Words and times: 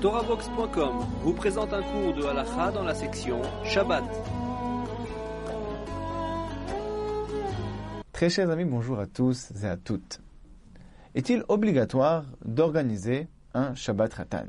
TorahBox.com 0.00 0.98
vous 1.22 1.32
présente 1.32 1.72
un 1.72 1.82
cours 1.82 2.14
de 2.14 2.22
halakha 2.22 2.70
dans 2.70 2.84
la 2.84 2.94
section 2.94 3.42
Shabbat. 3.64 4.04
Très 8.12 8.30
chers 8.30 8.48
amis, 8.48 8.64
bonjour 8.64 9.00
à 9.00 9.06
tous 9.06 9.50
et 9.60 9.66
à 9.66 9.76
toutes. 9.76 10.20
Est-il 11.16 11.42
obligatoire 11.48 12.26
d'organiser 12.44 13.26
un 13.54 13.74
Shabbat 13.74 14.14
Ratan? 14.14 14.46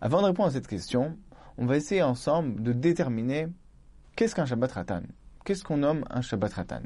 Avant 0.00 0.22
de 0.22 0.28
répondre 0.28 0.48
à 0.48 0.52
cette 0.52 0.66
question, 0.66 1.18
on 1.58 1.66
va 1.66 1.76
essayer 1.76 2.02
ensemble 2.02 2.62
de 2.62 2.72
déterminer 2.72 3.48
qu'est-ce 4.16 4.34
qu'un 4.34 4.46
Shabbat 4.46 4.72
Ratan? 4.72 5.02
Qu'est-ce 5.44 5.62
qu'on 5.62 5.76
nomme 5.76 6.06
un 6.08 6.22
Shabbat 6.22 6.54
Ratan? 6.54 6.82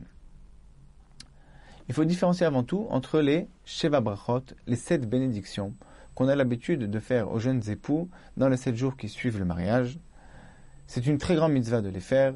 Il 1.89 1.95
faut 1.95 2.05
différencier 2.05 2.45
avant 2.45 2.65
tout 2.65 2.89
entre 2.91 3.21
les 3.21 3.47
Sheva 3.65 4.01
Brachot, 4.01 4.43
les 4.67 4.75
sept 4.75 5.09
bénédictions 5.09 5.75
qu'on 6.17 6.29
a 6.29 6.35
l'habitude 6.35 6.91
de 6.91 6.99
faire 6.99 7.31
aux 7.31 7.39
jeunes 7.39 7.63
époux 7.69 8.09
dans 8.39 8.49
les 8.49 8.57
sept 8.57 8.75
jours 8.75 8.97
qui 8.97 9.09
suivent 9.09 9.39
le 9.39 9.45
mariage. 9.45 10.01
C'est 10.87 11.07
une 11.07 11.19
très 11.19 11.37
grande 11.37 11.53
mitzvah 11.53 11.83
de 11.83 11.91
les 11.91 12.01
faire, 12.01 12.35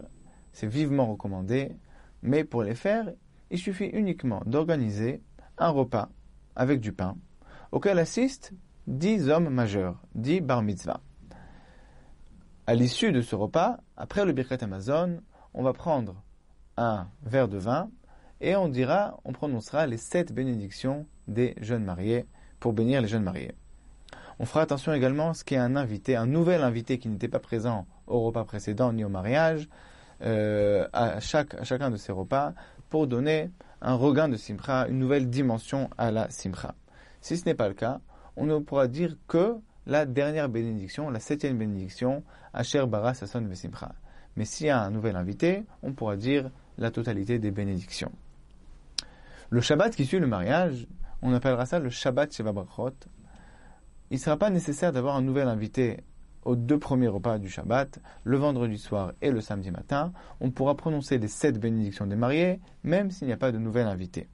c'est 0.53 0.67
vivement 0.67 1.07
recommandé, 1.07 1.73
mais 2.23 2.45
pour 2.45 2.63
les 2.63 2.75
faire, 2.75 3.11
il 3.51 3.59
suffit 3.59 3.87
uniquement 3.87 4.43
d'organiser 4.45 5.23
un 5.57 5.71
repas 5.71 6.11
avec 6.55 6.81
du 6.81 6.93
pain, 6.93 7.17
auquel 7.73 7.99
assistent 7.99 8.53
dix 8.87 9.31
hommes 9.31 9.49
majeurs, 9.49 10.03
dix 10.15 10.43
bar 10.43 10.63
mitzvah. 10.63 11.01
À 12.67 12.75
l'issue 12.75 13.13
de 13.13 13.23
ce 13.23 13.35
repas, 13.35 13.79
après 13.97 14.27
le 14.27 14.33
Birkat 14.33 14.59
Amazon, 14.61 15.23
on 15.55 15.63
va 15.63 15.73
prendre 15.73 16.23
un 16.77 17.09
verre 17.23 17.49
de 17.49 17.59
vin 17.59 17.91
et 18.43 18.57
on 18.57 18.69
dira, 18.69 19.19
on 19.25 19.33
prononcera 19.33 19.87
les 19.87 19.97
sept 19.97 20.35
bénédictions 20.35 21.07
des 21.29 21.55
jeunes 21.63 21.85
mariés 21.85 22.27
pour 22.59 22.75
bénir 22.75 23.01
les 23.01 23.09
jeunes 23.09 23.25
mariés. 23.25 23.55
On 24.43 24.47
fera 24.47 24.63
attention 24.63 24.95
également 24.95 25.29
à 25.29 25.35
ce 25.35 25.45
qu'il 25.45 25.59
y 25.59 25.61
un 25.61 25.77
invité, 25.77 26.17
un 26.17 26.25
nouvel 26.25 26.63
invité 26.63 26.99
qui 26.99 27.11
n'était 27.11 27.29
pas 27.29 27.41
présent 27.41 27.87
au 28.07 28.23
repas 28.23 28.43
précédent 28.45 28.91
ni 28.91 29.05
au 29.05 29.11
mariage, 29.11 29.69
euh, 30.23 30.89
à, 30.95 31.21
chacun 31.21 31.91
de 31.91 31.99
ces 31.99 32.11
repas, 32.11 32.55
pour 32.89 33.07
donner 33.07 33.51
un 33.83 33.93
regain 33.93 34.31
de 34.31 34.39
simcha, 34.39 34.89
une 34.89 34.99
nouvelle 34.99 35.29
dimension 35.29 35.91
à 35.99 36.11
la 36.11 36.31
simcha. 36.31 36.75
Si 37.21 37.37
ce 37.37 37.45
n'est 37.45 37.55
pas 37.55 37.69
le 37.69 37.75
cas, 37.75 38.01
on 38.35 38.47
ne 38.47 38.57
pourra 38.61 38.89
dire 38.89 39.15
que 39.29 39.57
la 39.85 40.07
dernière 40.07 40.49
bénédiction, 40.49 41.11
la 41.11 41.21
septième 41.21 41.59
bénédiction, 41.59 42.25
Asher 42.55 42.87
Bara 42.87 43.13
Sasson 43.13 43.43
Vesimcha. 43.43 43.93
Mais 44.37 44.47
s'il 44.47 44.69
y 44.69 44.71
a 44.71 44.81
un 44.81 44.91
nouvel 44.91 45.17
invité, 45.17 45.67
on 45.83 45.93
pourra 45.93 46.17
dire 46.17 46.51
la 46.79 46.91
totalité 46.91 47.39
des 47.39 47.51
bénédictions. 47.51 48.13
Le 49.51 49.61
Shabbat 49.61 49.95
qui 49.95 50.07
suit 50.07 50.19
le 50.19 50.27
mariage, 50.27 50.87
on 51.21 51.35
appellera 51.35 51.67
ça 51.67 51.79
le 51.79 51.91
Shabbat 51.91 52.33
Sheva 52.35 52.53
Brachot. 52.53 52.95
Il 54.11 54.15
ne 54.15 54.21
sera 54.21 54.37
pas 54.37 54.51
nécessaire 54.51 54.91
d'avoir 54.91 55.15
un 55.15 55.23
nouvel 55.23 55.47
invité 55.47 56.03
aux 56.45 56.57
deux 56.57 56.81
premiers 56.81 57.07
repas 57.07 57.39
du 57.39 57.49
Shabbat, 57.49 58.01
le 58.25 58.37
vendredi 58.39 58.77
soir 58.77 59.13
et 59.23 59.31
le 59.31 59.41
samedi 59.41 59.71
matin. 59.71 60.13
On 60.41 60.51
pourra 60.51 60.77
prononcer 60.77 61.19
les 61.19 61.29
sept 61.29 61.61
bénédictions 61.61 62.09
des 62.09 62.17
mariés, 62.17 62.61
même 62.83 63.13
s'il 63.13 63.29
n'y 63.29 63.33
a 63.33 63.37
pas 63.37 63.53
de 63.53 63.59
nouvel 63.59 63.87
invité. 63.87 64.29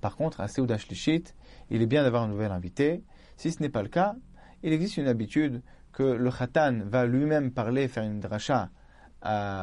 Par 0.00 0.16
contre, 0.16 0.40
à 0.40 0.48
Seudah 0.48 0.78
Shlishit, 0.78 1.34
il 1.68 1.82
est 1.82 1.86
bien 1.86 2.04
d'avoir 2.04 2.22
un 2.22 2.28
nouvel 2.28 2.52
invité. 2.52 3.04
Si 3.36 3.52
ce 3.52 3.60
n'est 3.60 3.68
pas 3.68 3.82
le 3.82 3.90
cas, 3.90 4.14
il 4.62 4.72
existe 4.72 4.96
une 4.96 5.08
habitude 5.08 5.60
que 5.92 6.02
le 6.02 6.30
Khatan 6.30 6.78
va 6.86 7.04
lui-même 7.04 7.50
parler, 7.50 7.86
faire 7.86 8.04
une 8.04 8.20
dracha 8.20 8.70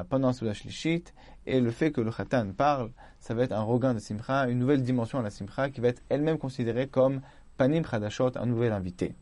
pendant 0.10 0.34
Souda 0.34 0.54
Shlishit, 0.54 1.06
et 1.48 1.60
le 1.60 1.72
fait 1.72 1.92
que 1.92 2.02
le 2.02 2.12
Khatan 2.12 2.52
parle, 2.56 2.92
ça 3.20 3.34
va 3.34 3.42
être 3.46 3.54
un 3.54 3.64
regain 3.64 3.96
de 3.96 4.00
Simcha, 4.00 4.48
une 4.48 4.60
nouvelle 4.60 4.84
dimension 4.84 5.18
à 5.18 5.24
la 5.24 5.32
Simcha 5.32 5.72
qui 5.72 5.82
va 5.82 5.88
être 5.88 6.04
elle-même 6.10 6.38
considérée 6.38 6.88
comme 6.88 7.22
Panim 7.58 7.84
Khadashot, 7.84 8.32
un 8.36 8.46
nouvel 8.46 8.72
invité. 8.72 9.16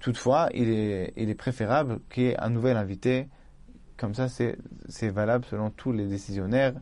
Toutefois, 0.00 0.48
il 0.52 0.68
est, 0.68 1.34
préférable 1.38 2.00
qu'il 2.10 2.24
y 2.24 2.26
ait 2.26 2.40
un 2.40 2.50
nouvel 2.50 2.76
invité, 2.76 3.28
comme 3.96 4.14
ça 4.14 4.28
c'est, 4.28 4.58
valable 5.08 5.44
selon 5.46 5.70
tous 5.70 5.92
les 5.92 6.06
décisionnaires, 6.06 6.74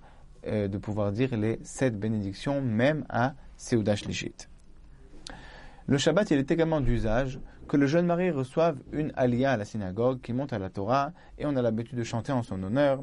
euh, 0.47 0.69
de 0.69 0.78
pouvoir 0.78 1.12
dire 1.12 1.36
les 1.36 1.60
sept 1.62 1.98
bénédictions, 1.98 2.60
même 2.60 3.04
à 3.08 3.34
Seudah 3.56 3.97
Shlishit. 3.97 4.48
Le 5.86 5.98
Shabbat, 5.98 6.30
il 6.30 6.38
est 6.38 6.50
également 6.50 6.81
d'usage 6.81 7.38
que 7.69 7.76
le 7.76 7.86
jeune 7.86 8.06
marié 8.06 8.31
reçoive 8.31 8.78
une 8.92 9.12
alia 9.16 9.52
à 9.52 9.56
la 9.56 9.64
synagogue 9.64 10.20
qui 10.20 10.32
monte 10.32 10.52
à 10.52 10.58
la 10.58 10.70
Torah 10.70 11.12
et 11.38 11.46
on 11.46 11.56
a 11.56 11.62
l'habitude 11.62 11.98
de 11.98 12.04
chanter 12.04 12.32
en 12.32 12.42
son 12.42 12.62
honneur. 12.62 13.02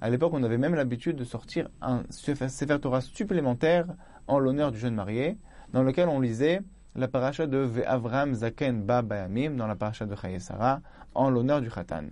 À 0.00 0.08
l'époque, 0.08 0.32
on 0.34 0.42
avait 0.42 0.58
même 0.58 0.74
l'habitude 0.74 1.16
de 1.16 1.24
sortir 1.24 1.68
un 1.80 2.02
Sefer 2.10 2.78
Torah 2.80 3.00
supplémentaire 3.00 3.86
en 4.26 4.38
l'honneur 4.38 4.72
du 4.72 4.78
jeune 4.78 4.94
marié, 4.94 5.38
dans 5.72 5.82
lequel 5.82 6.08
on 6.08 6.20
lisait 6.20 6.62
la 6.94 7.08
paracha 7.08 7.46
de 7.46 7.58
Ve'avram 7.58 8.34
Zaken 8.34 8.82
Ba 8.82 9.02
Bayamim, 9.02 9.56
dans 9.56 9.66
la 9.66 9.76
paracha 9.76 10.06
de 10.06 10.14
Chayesara, 10.14 10.80
en 11.14 11.30
l'honneur 11.30 11.60
du 11.60 11.70
Khatan. 11.70 12.04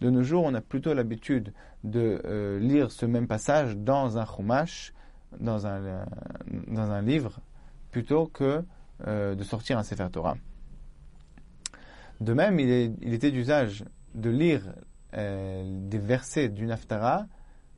De 0.00 0.10
nos 0.10 0.22
jours, 0.22 0.44
on 0.44 0.54
a 0.54 0.60
plutôt 0.60 0.94
l'habitude 0.94 1.52
de 1.84 2.20
euh, 2.24 2.58
lire 2.60 2.92
ce 2.92 3.06
même 3.06 3.26
passage 3.26 3.76
dans 3.76 4.18
un 4.18 4.24
chumash, 4.24 4.92
dans 5.40 5.66
un, 5.66 5.82
euh, 5.82 6.04
dans 6.68 6.90
un 6.90 7.02
livre, 7.02 7.40
plutôt 7.90 8.26
que 8.26 8.64
euh, 9.06 9.34
de 9.34 9.42
sortir 9.42 9.78
un 9.78 9.82
Sefer 9.82 10.08
Torah. 10.12 10.36
De 12.20 12.32
même, 12.32 12.58
il, 12.58 13.14
était 13.14 13.30
d'usage 13.30 13.84
de 14.14 14.30
lire 14.30 14.62
des 15.12 15.98
versets 15.98 16.48
du 16.48 16.66
Naftara 16.66 17.26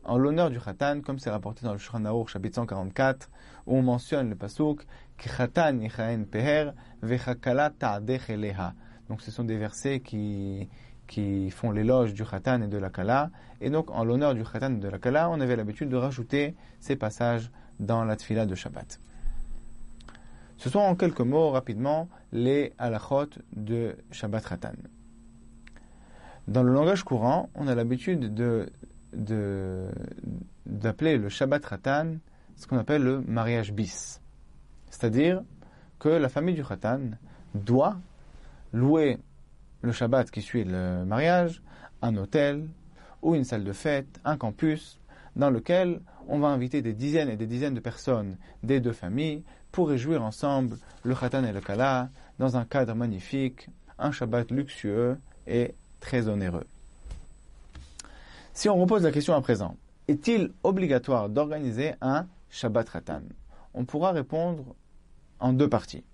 en 0.04 0.18
l'honneur 0.18 0.50
du 0.50 0.60
Khatan, 0.60 1.00
comme 1.02 1.18
c'est 1.18 1.30
rapporté 1.30 1.64
dans 1.64 1.72
le 1.72 1.78
Shulchan 1.78 2.26
chapitre 2.26 2.56
144, 2.56 3.30
où 3.66 3.76
on 3.76 3.82
mentionne 3.82 4.30
le 4.30 4.36
pasuk 4.36 4.86
Khatan 5.18 5.78
peher 6.30 6.72
vechakala 7.02 7.72
Donc 9.08 9.20
ce 9.20 9.30
sont 9.30 9.44
des 9.44 9.56
versets 9.56 10.00
qui, 10.00 10.68
qui 11.06 11.50
font 11.50 11.70
l'éloge 11.70 12.14
du 12.14 12.24
Khatan 12.24 12.62
et 12.62 12.68
de 12.68 12.78
la 12.78 12.88
Kala. 12.88 13.30
Et 13.60 13.68
donc, 13.68 13.90
en 13.90 14.04
l'honneur 14.04 14.34
du 14.34 14.44
Khatan 14.44 14.76
et 14.76 14.78
de 14.78 14.88
la 14.88 14.98
Kala, 14.98 15.28
on 15.28 15.40
avait 15.40 15.56
l'habitude 15.56 15.88
de 15.88 15.96
rajouter 15.96 16.54
ces 16.80 16.96
passages 16.96 17.50
dans 17.78 18.04
la 18.04 18.16
Tfila 18.16 18.46
de 18.46 18.54
Shabbat. 18.54 19.00
Ce 20.56 20.68
sont 20.68 20.78
en 20.78 20.94
quelques 20.94 21.20
mots, 21.20 21.50
rapidement, 21.50 22.08
les 22.32 22.72
halachot 22.78 23.30
de 23.54 23.96
Shabbat 24.10 24.44
Ratan. 24.44 24.72
Dans 26.48 26.62
le 26.62 26.72
langage 26.72 27.02
courant, 27.02 27.48
on 27.54 27.66
a 27.66 27.74
l'habitude 27.74 28.34
de, 28.34 28.70
d'appeler 29.12 31.16
le 31.16 31.28
Shabbat 31.28 31.64
Ratan 31.64 32.16
ce 32.56 32.66
qu'on 32.66 32.78
appelle 32.78 33.02
le 33.02 33.20
mariage 33.22 33.72
bis. 33.72 34.20
C'est-à-dire 34.90 35.42
que 35.98 36.08
la 36.08 36.28
famille 36.28 36.54
du 36.54 36.62
Ratan 36.62 37.00
doit 37.54 37.98
louer 38.72 39.18
le 39.82 39.92
Shabbat 39.92 40.30
qui 40.30 40.42
suit 40.42 40.64
le 40.64 41.04
mariage, 41.04 41.62
un 42.02 42.16
hôtel 42.16 42.68
ou 43.22 43.34
une 43.34 43.44
salle 43.44 43.64
de 43.64 43.72
fête, 43.72 44.20
un 44.24 44.36
campus, 44.36 45.00
dans 45.36 45.50
lequel 45.50 46.00
on 46.28 46.38
va 46.38 46.48
inviter 46.48 46.82
des 46.82 46.92
dizaines 46.92 47.30
et 47.30 47.36
des 47.36 47.46
dizaines 47.46 47.74
de 47.74 47.80
personnes 47.80 48.36
des 48.62 48.80
deux 48.80 48.92
familles 48.92 49.42
pour 49.72 49.88
réjouir 49.88 50.22
ensemble 50.22 50.76
le 51.02 51.14
Khatan 51.14 51.44
et 51.44 51.52
le 51.52 51.60
Kala 51.60 52.10
dans 52.38 52.56
un 52.56 52.64
cadre 52.64 52.94
magnifique, 52.94 53.68
un 53.98 54.12
Shabbat 54.12 54.50
luxueux 54.50 55.18
et 55.46 55.74
très 56.00 56.28
onéreux. 56.28 56.66
Si 58.52 58.68
on 58.68 58.76
repose 58.76 59.04
la 59.04 59.12
question 59.12 59.34
à 59.34 59.40
présent, 59.40 59.76
est-il 60.08 60.52
obligatoire 60.64 61.28
d'organiser 61.28 61.94
un 62.00 62.26
Shabbat 62.48 62.90
Khatan 62.90 63.22
On 63.74 63.84
pourra 63.84 64.10
répondre 64.10 64.74
en 65.38 65.52
deux 65.52 65.68
parties. 65.68 66.04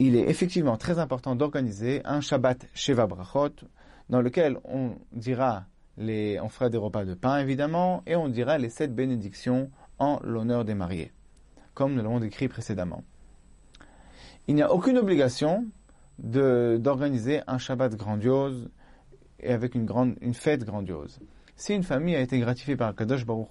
Il 0.00 0.16
est 0.16 0.28
effectivement 0.28 0.76
très 0.76 0.98
important 0.98 1.36
d'organiser 1.36 2.02
un 2.04 2.20
Shabbat 2.20 2.66
Sheva 2.74 3.06
Brachot, 3.06 3.54
dans 4.10 4.20
lequel 4.20 4.58
on 4.64 4.96
dira 5.12 5.66
on 6.00 6.48
fera 6.48 6.68
des 6.68 6.78
repas 6.78 7.04
de 7.04 7.14
pain 7.14 7.38
évidemment, 7.38 8.02
et 8.06 8.14
on 8.16 8.28
dira 8.28 8.58
les 8.58 8.70
sept 8.70 8.94
bénédictions 8.94 9.70
en 9.98 10.20
l'honneur 10.22 10.64
des 10.64 10.74
mariés, 10.74 11.12
comme 11.74 11.94
nous 11.94 12.02
l'avons 12.02 12.20
décrit 12.20 12.48
précédemment. 12.48 13.02
Il 14.46 14.54
n'y 14.54 14.62
a 14.62 14.72
aucune 14.72 14.98
obligation 14.98 15.66
d'organiser 16.18 17.42
un 17.46 17.58
Shabbat 17.58 17.94
grandiose 17.96 18.70
et 19.40 19.52
avec 19.52 19.74
une, 19.74 19.84
grande, 19.84 20.16
une 20.20 20.34
fête 20.34 20.64
grandiose. 20.64 21.20
Si 21.56 21.74
une 21.74 21.82
famille 21.82 22.14
a 22.14 22.20
été 22.20 22.38
gratifiée 22.38 22.76
par 22.76 22.94
Kadosh 22.94 23.26
Baruch 23.26 23.48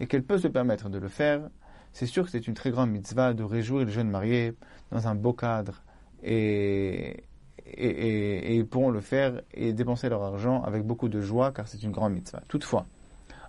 et 0.00 0.06
qu'elle 0.06 0.22
peut 0.22 0.38
se 0.38 0.48
permettre 0.48 0.88
de 0.88 0.98
le 0.98 1.08
faire, 1.08 1.48
c'est 1.92 2.06
sûr 2.06 2.24
que 2.24 2.30
c'est 2.30 2.46
une 2.46 2.54
très 2.54 2.70
grande 2.70 2.90
mitzvah 2.90 3.34
de 3.34 3.42
réjouir 3.42 3.84
les 3.84 3.92
jeunes 3.92 4.10
mariés 4.10 4.54
dans 4.92 5.08
un 5.08 5.14
beau 5.14 5.32
cadre 5.32 5.82
et, 6.22 7.24
et, 7.66 8.56
ils 8.56 8.66
pourront 8.66 8.90
le 8.90 9.00
faire 9.00 9.40
et 9.52 9.72
dépenser 9.72 10.08
leur 10.08 10.22
argent 10.22 10.62
avec 10.62 10.84
beaucoup 10.84 11.08
de 11.08 11.20
joie 11.20 11.52
car 11.52 11.66
c'est 11.68 11.82
une 11.82 11.90
grande 11.90 12.12
mitzvah. 12.14 12.42
Toutefois, 12.48 12.86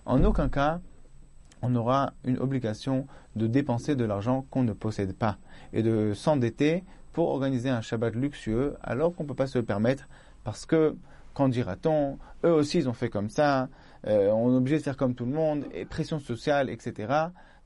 en 0.06 0.24
aucun 0.24 0.48
cas, 0.48 0.80
on 1.62 1.74
aura 1.76 2.12
une 2.24 2.38
obligation 2.38 3.06
de 3.36 3.46
dépenser 3.46 3.94
de 3.94 4.04
l'argent 4.04 4.46
qu'on 4.50 4.62
ne 4.62 4.72
possède 4.72 5.14
pas 5.14 5.38
et 5.72 5.82
de 5.82 6.14
s'endetter 6.14 6.84
pour 7.12 7.28
organiser 7.28 7.68
un 7.68 7.80
Shabbat 7.80 8.14
luxueux 8.14 8.76
alors 8.82 9.14
qu'on 9.14 9.24
ne 9.24 9.28
peut 9.28 9.34
pas 9.34 9.46
se 9.46 9.58
le 9.58 9.64
permettre 9.64 10.08
parce 10.44 10.64
que, 10.66 10.96
qu'en 11.34 11.48
dira-t-on, 11.48 12.18
eux 12.44 12.52
aussi 12.52 12.78
ils 12.78 12.88
ont 12.88 12.94
fait 12.94 13.08
comme 13.08 13.30
ça, 13.30 13.68
euh, 14.06 14.30
on 14.30 14.52
est 14.52 14.56
obligé 14.56 14.78
de 14.78 14.82
faire 14.82 14.96
comme 14.96 15.14
tout 15.14 15.26
le 15.26 15.32
monde, 15.32 15.64
et 15.72 15.84
pression 15.84 16.18
sociale, 16.18 16.70
etc. 16.70 17.12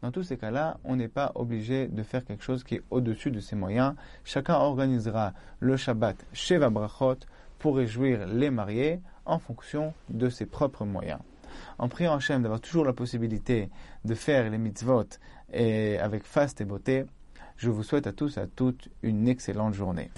Dans 0.02 0.10
tous 0.10 0.22
ces 0.22 0.36
cas-là, 0.36 0.78
on 0.84 0.96
n'est 0.96 1.08
pas 1.08 1.32
obligé 1.34 1.86
de 1.86 2.02
faire 2.02 2.24
quelque 2.24 2.44
chose 2.44 2.62
qui 2.62 2.74
est 2.76 2.82
au-dessus 2.90 3.30
de 3.30 3.40
ses 3.40 3.56
moyens. 3.56 3.94
Chacun 4.24 4.56
organisera 4.56 5.32
le 5.60 5.76
Shabbat 5.76 6.16
Sheva 6.32 6.68
Brachot 6.68 7.16
pour 7.58 7.76
réjouir 7.76 8.26
les 8.26 8.50
mariés 8.50 9.00
en 9.24 9.38
fonction 9.38 9.94
de 10.10 10.28
ses 10.28 10.44
propres 10.44 10.84
moyens. 10.84 11.20
En 11.78 11.88
priant 11.88 12.14
Hachem 12.14 12.42
d'avoir 12.42 12.60
toujours 12.60 12.84
la 12.84 12.92
possibilité 12.92 13.70
de 14.04 14.14
faire 14.14 14.50
les 14.50 14.58
mitzvot 14.58 15.06
et 15.52 15.98
avec 15.98 16.24
faste 16.24 16.60
et 16.60 16.64
beauté, 16.64 17.04
je 17.56 17.70
vous 17.70 17.82
souhaite 17.82 18.06
à 18.06 18.12
tous 18.12 18.36
et 18.36 18.40
à 18.40 18.46
toutes 18.46 18.90
une 19.02 19.28
excellente 19.28 19.74
journée. 19.74 20.10